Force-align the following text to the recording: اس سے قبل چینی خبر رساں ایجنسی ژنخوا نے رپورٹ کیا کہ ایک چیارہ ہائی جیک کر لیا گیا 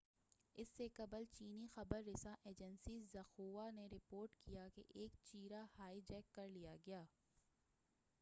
اس 0.55 0.67
سے 0.77 0.87
قبل 0.95 1.23
چینی 1.33 1.67
خبر 1.73 2.01
رساں 2.07 2.33
ایجنسی 2.45 2.97
ژنخوا 3.13 3.69
نے 3.75 3.85
رپورٹ 3.91 4.31
کیا 4.45 4.67
کہ 4.75 4.83
ایک 4.95 5.15
چیارہ 5.23 5.63
ہائی 5.77 6.01
جیک 6.07 6.33
کر 6.35 6.47
لیا 6.49 6.75
گیا 6.87 7.03